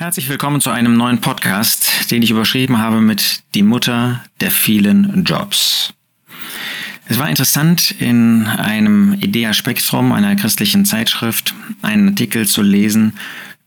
[0.00, 5.24] Herzlich willkommen zu einem neuen Podcast, den ich überschrieben habe mit Die Mutter der vielen
[5.24, 5.92] Jobs.
[7.06, 13.18] Es war interessant, in einem Idea Spektrum, einer christlichen Zeitschrift, einen Artikel zu lesen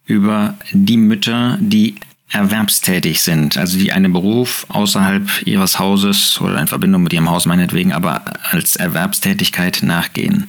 [0.05, 1.98] über die Mütter, die
[2.32, 7.45] erwerbstätig sind, also die einen Beruf außerhalb ihres Hauses oder in Verbindung mit ihrem Haus
[7.45, 10.47] meinetwegen, aber als Erwerbstätigkeit nachgehen.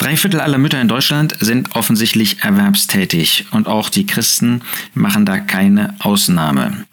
[0.00, 4.62] Drei Viertel aller Mütter in Deutschland sind offensichtlich erwerbstätig und auch die Christen
[4.94, 6.86] machen da keine Ausnahme.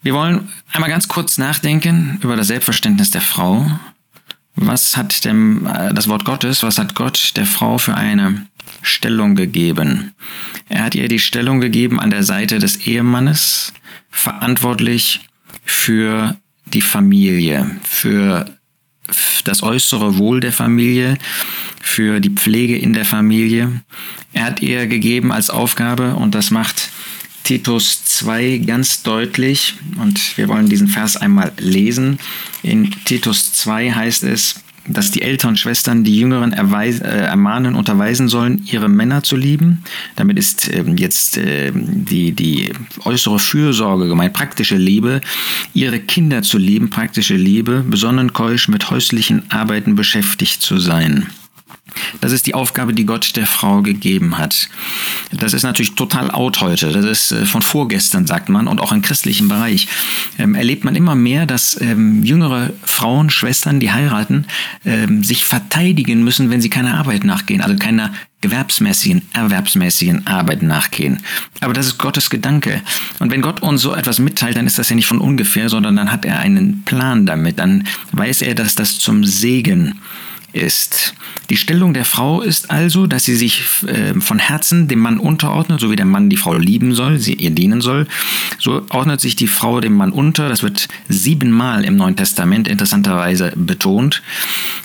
[0.00, 3.70] Wir wollen einmal ganz kurz nachdenken über das Selbstverständnis der Frau.
[4.54, 8.46] Was hat dem, äh, das Wort Gottes, was hat Gott der Frau für eine
[8.80, 10.14] Stellung gegeben?
[10.70, 13.74] Er hat ihr die Stellung gegeben an der Seite des Ehemannes,
[14.08, 15.20] verantwortlich
[15.66, 18.56] für die Familie, für
[19.44, 21.18] das äußere Wohl der Familie,
[21.80, 23.82] für die Pflege in der Familie.
[24.32, 26.90] Er hat ihr gegeben als Aufgabe, und das macht
[27.44, 32.18] Titus 2 ganz deutlich, und wir wollen diesen Vers einmal lesen.
[32.62, 34.56] In Titus 2 heißt es,
[34.88, 39.82] dass die älteren Schwestern die Jüngeren erweis, äh, ermahnen, unterweisen sollen, ihre Männer zu lieben.
[40.16, 42.72] Damit ist äh, jetzt äh, die, die
[43.04, 45.20] äußere Fürsorge gemeint, praktische Liebe,
[45.74, 51.26] ihre Kinder zu lieben, praktische Liebe, besonnen keusch mit häuslichen Arbeiten beschäftigt zu sein.
[52.20, 54.68] Das ist die Aufgabe, die Gott der Frau gegeben hat.
[55.32, 56.92] Das ist natürlich total out heute.
[56.92, 59.88] Das ist äh, von vorgestern, sagt man, und auch im christlichen Bereich
[60.38, 64.46] ähm, erlebt man immer mehr, dass ähm, jüngere Frauen, Schwestern, die heiraten,
[64.84, 71.20] ähm, sich verteidigen müssen, wenn sie keiner Arbeit nachgehen, also keiner gewerbsmäßigen, erwerbsmäßigen Arbeit nachgehen.
[71.60, 72.82] Aber das ist Gottes Gedanke.
[73.18, 75.96] Und wenn Gott uns so etwas mitteilt, dann ist das ja nicht von ungefähr, sondern
[75.96, 77.58] dann hat er einen Plan damit.
[77.58, 79.96] Dann weiß er, dass das zum Segen ist
[80.52, 81.14] ist.
[81.50, 85.80] Die Stellung der Frau ist also, dass sie sich äh, von Herzen dem Mann unterordnet,
[85.80, 88.06] so wie der Mann die Frau lieben soll, sie ihr dienen soll.
[88.58, 90.48] So ordnet sich die Frau dem Mann unter.
[90.48, 94.22] Das wird siebenmal im Neuen Testament interessanterweise betont.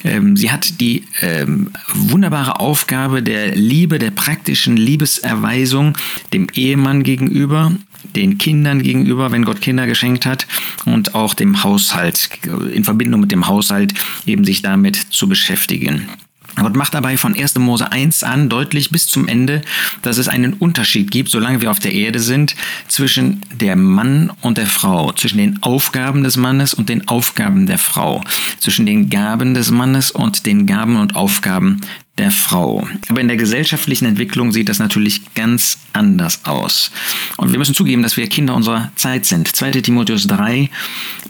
[0.04, 5.98] Ähm, sie hat die ähm, wunderbare Aufgabe der Liebe, der praktischen Liebeserweisung
[6.34, 7.72] dem Ehemann gegenüber
[8.04, 10.48] den Kindern gegenüber, wenn Gott Kinder geschenkt hat,
[10.86, 12.30] und auch dem Haushalt,
[12.74, 13.94] in Verbindung mit dem Haushalt
[14.26, 16.08] eben sich damit zu beschäftigen.
[16.56, 17.56] Gott macht dabei von 1.
[17.60, 19.62] Mose 1 an deutlich bis zum Ende,
[20.02, 22.56] dass es einen Unterschied gibt, solange wir auf der Erde sind,
[22.88, 27.78] zwischen der Mann und der Frau, zwischen den Aufgaben des Mannes und den Aufgaben der
[27.78, 28.22] Frau,
[28.60, 31.82] zwischen den Gaben des Mannes und den Gaben und Aufgaben
[32.18, 32.88] der Frau.
[33.08, 36.92] Aber in der gesellschaftlichen Entwicklung sieht das natürlich ganz anders aus.
[37.38, 39.48] Und wir müssen zugeben, dass wir Kinder unserer Zeit sind.
[39.48, 39.72] 2.
[39.82, 40.70] Timotheus 3,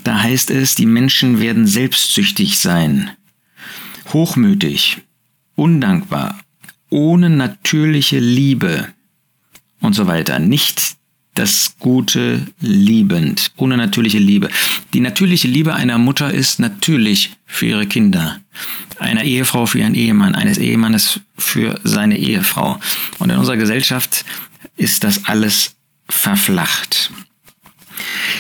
[0.04, 3.12] da heißt es, die Menschen werden selbstsüchtig sein,
[4.12, 4.98] hochmütig,
[5.56, 6.40] undankbar,
[6.90, 8.88] ohne natürliche Liebe
[9.82, 10.40] und so weiter.
[10.40, 10.98] Nicht
[11.34, 14.50] das Gute liebend, ohne natürliche Liebe.
[14.94, 18.40] Die natürliche Liebe einer Mutter ist natürlich für ihre Kinder,
[19.00, 22.80] einer Ehefrau für ihren Ehemann, eines Ehemannes für seine Ehefrau.
[23.20, 24.26] Und in unserer Gesellschaft
[24.76, 25.76] ist das alles
[26.10, 27.12] verflacht.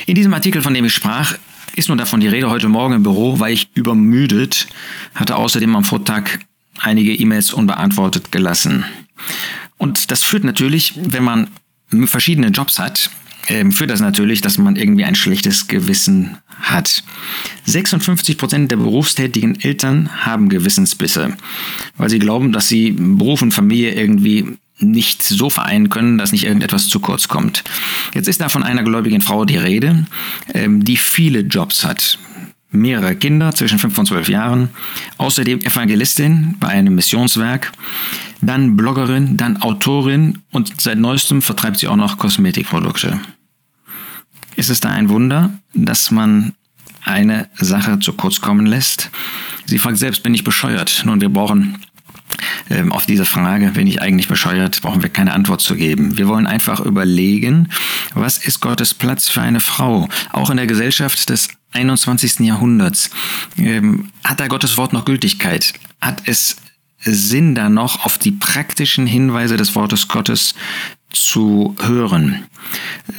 [0.05, 1.35] In diesem Artikel, von dem ich sprach,
[1.75, 4.67] ist nur davon die Rede heute Morgen im Büro, weil ich übermüdet,
[5.16, 6.39] hatte außerdem am Vortag
[6.81, 8.86] einige E-Mails unbeantwortet gelassen.
[9.78, 11.47] Und das führt natürlich, wenn man
[12.06, 13.09] verschiedene Jobs hat,
[13.47, 17.03] ähm, führt das natürlich, dass man irgendwie ein schlechtes Gewissen hat.
[17.66, 21.36] 56 Prozent der berufstätigen Eltern haben Gewissensbisse,
[21.97, 26.46] weil sie glauben, dass sie Beruf und Familie irgendwie nicht so vereinen können, dass nicht
[26.46, 27.64] irgendetwas zu kurz kommt.
[28.14, 30.06] Jetzt ist da von einer gläubigen Frau die Rede,
[30.53, 32.18] ähm, die viele Jobs hat
[32.72, 34.70] mehrere Kinder zwischen 5 und 12 Jahren,
[35.18, 37.72] außerdem Evangelistin bei einem Missionswerk,
[38.42, 43.20] dann Bloggerin, dann Autorin und seit neuestem vertreibt sie auch noch Kosmetikprodukte.
[44.56, 46.54] Ist es da ein Wunder, dass man
[47.04, 49.09] eine Sache zu kurz kommen lässt?
[49.66, 51.03] Sie fragt selbst, bin ich bescheuert?
[51.06, 51.78] Nun, wir brauchen
[52.70, 56.18] ähm, auf diese Frage, bin ich eigentlich bescheuert, brauchen wir keine Antwort zu geben.
[56.18, 57.70] Wir wollen einfach überlegen,
[58.14, 60.08] was ist Gottes Platz für eine Frau?
[60.32, 62.40] Auch in der Gesellschaft des 21.
[62.40, 63.09] Jahrhunderts.
[63.58, 65.73] Ähm, hat da Gottes Wort noch Gültigkeit?
[66.00, 66.58] Hat es
[67.00, 70.53] Sinn, da noch auf die praktischen Hinweise des Wortes Gottes
[71.12, 72.44] zu hören?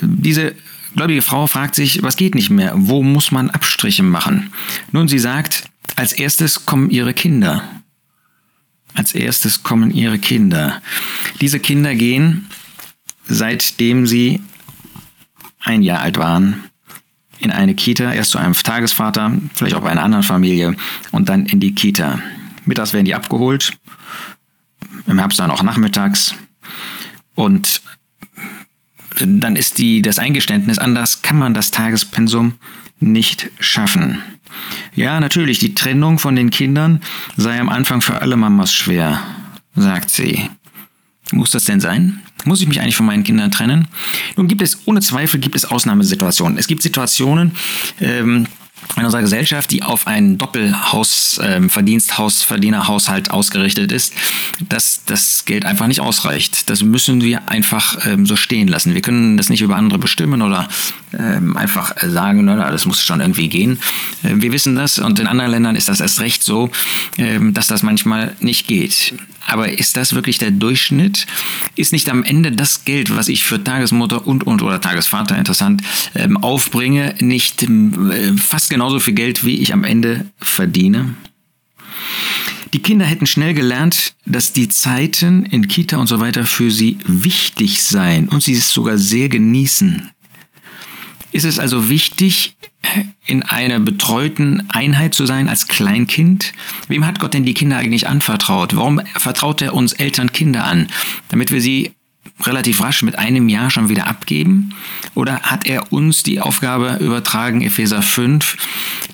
[0.00, 0.54] Diese
[0.94, 2.72] gläubige Frau fragt sich, was geht nicht mehr?
[2.76, 4.52] Wo muss man Abstriche machen?
[4.92, 5.64] Nun, sie sagt,
[5.96, 7.62] als erstes kommen ihre Kinder.
[8.94, 10.82] Als erstes kommen ihre Kinder.
[11.40, 12.48] Diese Kinder gehen,
[13.26, 14.42] seitdem sie
[15.60, 16.64] ein Jahr alt waren,
[17.42, 20.76] in eine Kita, erst zu einem Tagesvater, vielleicht auch bei einer anderen Familie
[21.10, 22.20] und dann in die Kita.
[22.64, 23.72] Mittags werden die abgeholt,
[25.06, 26.34] im Herbst dann auch nachmittags
[27.34, 27.82] und
[29.20, 32.54] dann ist die, das Eingeständnis, anders kann man das Tagespensum
[32.98, 34.22] nicht schaffen.
[34.94, 37.00] Ja, natürlich, die Trennung von den Kindern
[37.36, 39.20] sei am Anfang für alle Mamas schwer,
[39.74, 40.48] sagt sie.
[41.32, 42.20] Muss das denn sein?
[42.44, 43.88] Muss ich mich eigentlich von meinen Kindern trennen?
[44.36, 46.58] Nun gibt es, ohne Zweifel gibt es Ausnahmesituationen.
[46.58, 47.52] Es gibt Situationen,
[48.00, 48.46] ähm,
[48.96, 54.14] in unserer Gesellschaft, die auf einen Doppelhausverdiensthausverdienerhaushalt ähm, ausgerichtet ist,
[54.68, 56.68] dass das Geld einfach nicht ausreicht.
[56.68, 58.94] Das müssen wir einfach ähm, so stehen lassen.
[58.94, 60.68] Wir können das nicht über andere bestimmen oder
[61.18, 63.80] ähm, einfach sagen, na, das muss schon irgendwie gehen.
[64.24, 66.70] Ähm, wir wissen das und in anderen Ländern ist das erst recht so,
[67.18, 69.14] ähm, dass das manchmal nicht geht.
[69.52, 71.26] Aber ist das wirklich der Durchschnitt?
[71.76, 75.82] Ist nicht am Ende das Geld, was ich für Tagesmutter und und oder Tagesvater interessant
[76.14, 81.14] ähm, aufbringe, nicht äh, fast genauso viel Geld, wie ich am Ende verdiene?
[82.72, 86.98] Die Kinder hätten schnell gelernt, dass die Zeiten in Kita und so weiter für sie
[87.06, 90.10] wichtig seien und sie es sogar sehr genießen.
[91.32, 92.56] Ist es also wichtig,
[93.26, 96.52] in einer betreuten Einheit zu sein als Kleinkind?
[96.88, 98.76] Wem hat Gott denn die Kinder eigentlich anvertraut?
[98.76, 100.88] Warum vertraut er uns Eltern Kinder an?
[101.28, 101.92] Damit wir sie
[102.46, 104.74] relativ rasch mit einem Jahr schon wieder abgeben?
[105.14, 108.56] Oder hat er uns die Aufgabe übertragen, Epheser 5,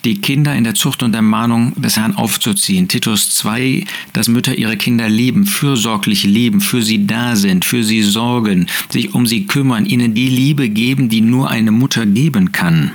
[0.05, 2.89] die Kinder in der Zucht und Ermahnung des Herrn aufzuziehen?
[2.89, 8.03] Titus 2, dass Mütter ihre Kinder lieben, fürsorglich lieben, für sie da sind, für sie
[8.03, 12.93] sorgen, sich um sie kümmern, ihnen die Liebe geben, die nur eine Mutter geben kann.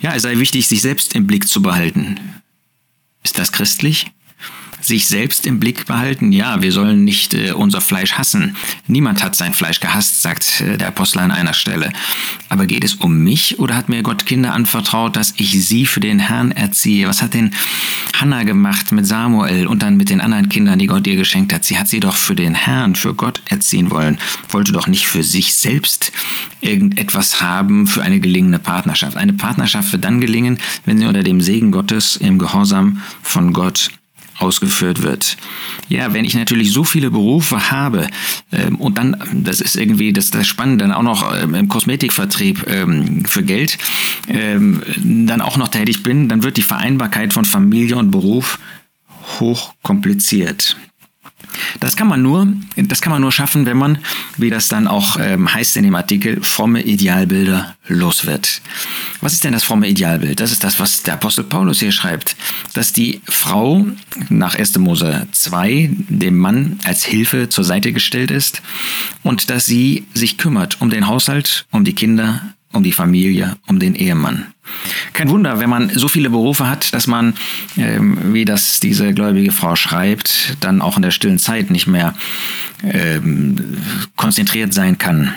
[0.00, 2.20] Ja, es sei wichtig, sich selbst im Blick zu behalten.
[3.22, 4.06] Ist das christlich?
[4.84, 6.32] Sich selbst im Blick behalten.
[6.32, 8.56] Ja, wir sollen nicht äh, unser Fleisch hassen.
[8.86, 11.92] Niemand hat sein Fleisch gehasst, sagt äh, der Apostel an einer Stelle.
[12.48, 16.00] Aber geht es um mich oder hat mir Gott Kinder anvertraut, dass ich sie für
[16.00, 17.08] den Herrn erziehe?
[17.08, 17.52] Was hat denn
[18.14, 21.64] Hannah gemacht mit Samuel und dann mit den anderen Kindern, die Gott ihr geschenkt hat?
[21.64, 24.18] Sie hat sie doch für den Herrn, für Gott erziehen wollen,
[24.50, 26.12] wollte doch nicht für sich selbst
[26.60, 29.16] irgendetwas haben für eine gelingende Partnerschaft.
[29.16, 33.90] Eine Partnerschaft wird dann gelingen, wenn sie unter dem Segen Gottes im Gehorsam von Gott
[34.44, 35.36] ausgeführt wird.
[35.88, 38.06] Ja, wenn ich natürlich so viele Berufe habe
[38.52, 42.66] ähm, und dann, das ist irgendwie das, das Spannende, dann auch noch ähm, im Kosmetikvertrieb
[42.68, 43.78] ähm, für Geld
[44.28, 48.58] ähm, dann auch noch tätig bin, dann wird die Vereinbarkeit von Familie und Beruf
[49.40, 50.76] hoch kompliziert.
[51.80, 53.98] Das kann man nur, das kann man nur schaffen, wenn man,
[54.36, 58.60] wie das dann auch ähm, heißt in dem Artikel, fromme Idealbilder los wird.
[59.20, 60.40] Was ist denn das fromme Idealbild?
[60.40, 62.36] Das ist das, was der Apostel Paulus hier schreibt,
[62.72, 63.86] dass die Frau
[64.28, 64.78] nach 1.
[64.78, 68.62] Mose 2 dem Mann als Hilfe zur Seite gestellt ist
[69.22, 73.78] und dass sie sich kümmert um den Haushalt, um die Kinder, um die Familie, um
[73.78, 74.46] den Ehemann.
[75.12, 77.34] Kein Wunder, wenn man so viele Berufe hat, dass man,
[77.76, 82.14] ähm, wie das diese gläubige Frau schreibt, dann auch in der stillen Zeit nicht mehr
[82.82, 83.78] ähm,
[84.16, 85.32] konzentriert sein kann.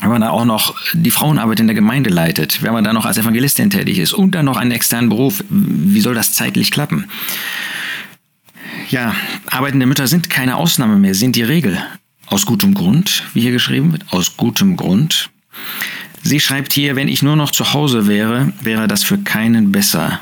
[0.00, 3.04] Wenn man da auch noch die Frauenarbeit in der Gemeinde leitet, wenn man da noch
[3.04, 7.06] als Evangelistin tätig ist und dann noch einen externen Beruf, wie soll das zeitlich klappen?
[8.90, 9.14] Ja,
[9.46, 11.78] arbeitende Mütter sind keine Ausnahme mehr, sind die Regel.
[12.26, 15.30] Aus gutem Grund, wie hier geschrieben wird, aus gutem Grund.
[16.28, 20.20] Sie schreibt hier, wenn ich nur noch zu Hause wäre, wäre das für keinen besser.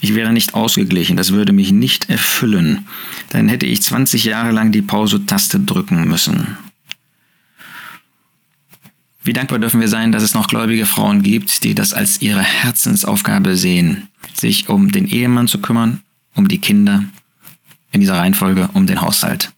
[0.00, 2.88] Ich wäre nicht ausgeglichen, das würde mich nicht erfüllen.
[3.28, 6.56] Dann hätte ich 20 Jahre lang die Pause-Taste drücken müssen.
[9.22, 12.42] Wie dankbar dürfen wir sein, dass es noch gläubige Frauen gibt, die das als ihre
[12.42, 16.00] Herzensaufgabe sehen, sich um den Ehemann zu kümmern,
[16.34, 17.04] um die Kinder,
[17.92, 19.52] in dieser Reihenfolge um den Haushalt.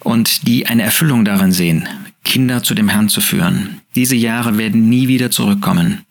[0.00, 1.86] Und die eine Erfüllung darin sehen,
[2.24, 3.80] Kinder zu dem Herrn zu führen.
[3.94, 6.02] Diese Jahre werden nie wieder zurückkommen.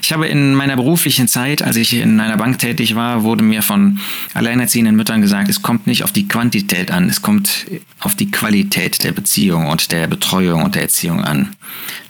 [0.00, 3.62] Ich habe in meiner beruflichen Zeit, als ich in einer Bank tätig war, wurde mir
[3.62, 3.98] von
[4.32, 7.66] alleinerziehenden Müttern gesagt, es kommt nicht auf die Quantität an, es kommt
[8.00, 11.54] auf die Qualität der Beziehung und der Betreuung und der Erziehung an.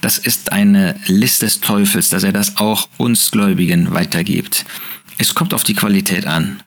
[0.00, 4.66] Das ist eine List des Teufels, dass er das auch uns Gläubigen weitergibt.
[5.18, 6.62] Es kommt auf die Qualität an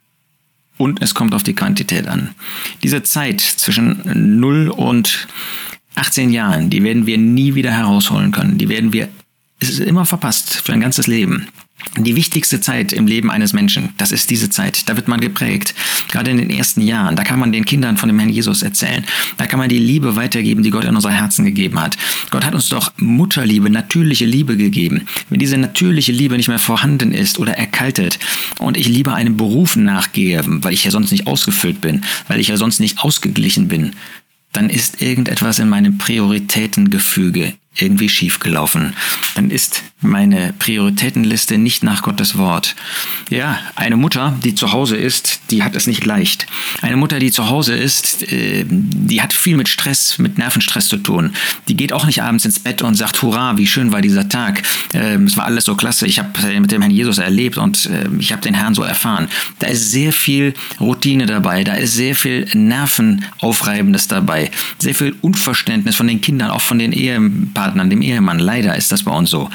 [0.78, 2.34] und es kommt auf die Quantität an.
[2.82, 5.28] Diese Zeit zwischen 0 und
[5.96, 8.58] 18 Jahren, die werden wir nie wieder herausholen können.
[8.58, 9.10] Die werden wir,
[9.60, 11.48] es ist immer verpasst für ein ganzes Leben.
[11.98, 14.88] Die wichtigste Zeit im Leben eines Menschen, das ist diese Zeit.
[14.90, 15.74] Da wird man geprägt.
[16.10, 17.16] Gerade in den ersten Jahren.
[17.16, 19.06] Da kann man den Kindern von dem Herrn Jesus erzählen.
[19.38, 21.98] Da kann man die Liebe weitergeben, die Gott in unser Herzen gegeben hat.
[22.32, 25.08] Gott hat uns doch Mutterliebe, natürliche Liebe gegeben.
[25.30, 28.20] Wenn diese natürliche Liebe nicht mehr vorhanden ist oder erkaltet
[28.60, 32.50] und ich lieber einem Beruf nachgehe, weil ich ja sonst nicht ausgefüllt bin, weil ich
[32.50, 33.94] ja sonst nicht ausgeglichen bin,
[34.52, 38.96] dann ist irgendetwas in meinem Prioritätengefüge irgendwie schiefgelaufen.
[39.36, 42.76] Dann ist meine Prioritätenliste nicht nach Gottes Wort.
[43.30, 46.48] Ja, eine Mutter, die zu Hause ist, die hat es nicht leicht.
[46.82, 50.98] Eine Mutter, die zu Hause ist, äh, die hat viel mit Stress, mit Nervenstress zu
[50.98, 51.34] tun.
[51.68, 54.64] Die geht auch nicht abends ins Bett und sagt, hurra, wie schön war dieser Tag.
[54.94, 56.08] Ähm, es war alles so klasse.
[56.08, 56.30] Ich habe
[56.60, 59.28] mit dem Herrn Jesus erlebt und äh, ich habe den Herrn so erfahren.
[59.60, 61.66] Da ist sehr viel Routine dabei.
[61.66, 64.50] Da ist sehr viel Nervenaufreibendes dabei.
[64.78, 68.40] Sehr viel Unverständnis von den Kindern, auch von den Ehepartnern, dem Ehemann.
[68.40, 69.50] Leider ist das bei uns so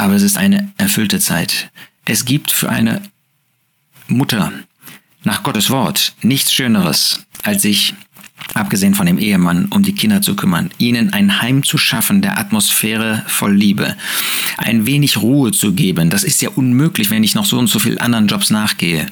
[0.00, 1.70] aber es ist eine erfüllte Zeit.
[2.06, 3.02] Es gibt für eine
[4.08, 4.50] Mutter
[5.24, 7.94] nach Gottes Wort nichts Schöneres, als sich,
[8.54, 12.38] abgesehen von dem Ehemann, um die Kinder zu kümmern, ihnen ein Heim zu schaffen der
[12.38, 13.94] Atmosphäre voll Liebe,
[14.56, 16.08] ein wenig Ruhe zu geben.
[16.08, 19.06] Das ist ja unmöglich, wenn ich noch so und so viel anderen Jobs nachgehe.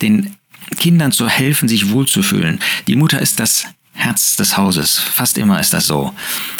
[0.00, 0.36] Den
[0.78, 2.60] Kindern zu helfen, sich wohlzufühlen.
[2.86, 3.66] Die Mutter ist das
[3.98, 4.96] Herz des Hauses.
[4.98, 6.14] Fast immer ist das so.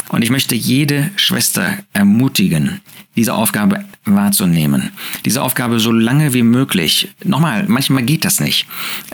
[0.09, 2.81] Und ich möchte jede Schwester ermutigen,
[3.15, 4.91] diese Aufgabe wahrzunehmen.
[5.23, 7.09] Diese Aufgabe so lange wie möglich.
[7.23, 8.65] Nochmal, manchmal geht das nicht.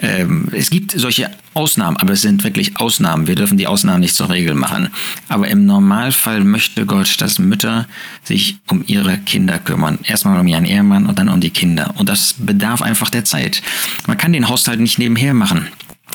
[0.02, 3.28] Ähm, es gibt solche Ausnahmen, aber es sind wirklich Ausnahmen.
[3.28, 4.90] Wir dürfen die Ausnahmen nicht zur Regel machen.
[5.30, 7.88] Aber im Normalfall möchte Gott, dass Mütter
[8.24, 10.00] sich um ihre Kinder kümmern.
[10.04, 11.94] Erstmal um ihren Ehemann und dann um die Kinder.
[11.98, 13.62] Und das bedarf einfach der Zeit.
[14.08, 15.68] Man kann den Haushalt nicht nebenher machen.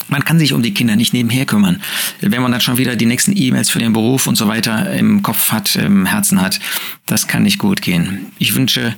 [0.08, 1.82] Man kann sich um die Kinder nicht nebenher kümmern.
[2.20, 5.22] Wenn man dann schon wieder die nächsten E-Mails für den Beruf und so weiter im
[5.22, 6.60] Kopf hat, im Herzen hat,
[7.06, 8.26] das kann nicht gut gehen.
[8.38, 8.94] Ich wünsche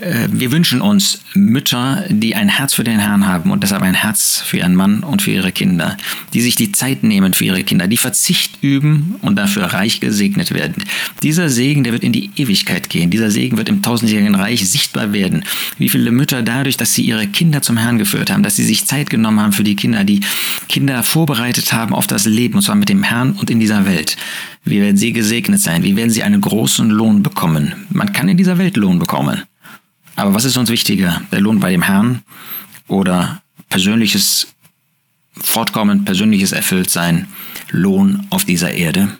[0.00, 4.42] wir wünschen uns Mütter, die ein Herz für den Herrn haben und deshalb ein Herz
[4.44, 5.96] für ihren Mann und für ihre Kinder,
[6.32, 10.52] die sich die Zeit nehmen für ihre Kinder, die Verzicht üben und dafür reich gesegnet
[10.52, 10.84] werden.
[11.22, 13.10] Dieser Segen, der wird in die Ewigkeit gehen.
[13.10, 15.44] Dieser Segen wird im tausendjährigen Reich sichtbar werden.
[15.78, 18.86] Wie viele Mütter dadurch, dass sie ihre Kinder zum Herrn geführt haben, dass sie sich
[18.86, 20.20] Zeit genommen haben für die Kinder, die
[20.68, 24.16] Kinder vorbereitet haben auf das Leben, und zwar mit dem Herrn und in dieser Welt.
[24.64, 25.82] Wie werden sie gesegnet sein?
[25.84, 27.74] Wie werden sie einen großen Lohn bekommen?
[27.90, 29.42] Man kann in dieser Welt Lohn bekommen.
[30.16, 31.22] Aber was ist uns wichtiger?
[31.32, 32.22] Der Lohn bei dem Herrn
[32.86, 34.48] oder persönliches
[35.36, 37.28] Fortkommen, persönliches Erfülltsein,
[37.70, 39.18] Lohn auf dieser Erde?